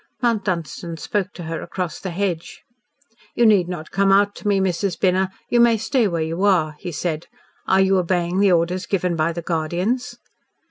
[0.19, 2.63] Mount Dunstan spoke to her across the hedge.
[3.35, 4.97] "You need not come out to me, Mrs.
[4.97, 5.29] Binner.
[5.47, 7.27] You may stay where you are," he said.
[7.67, 10.17] "Are you obeying the orders given by the Guardians?"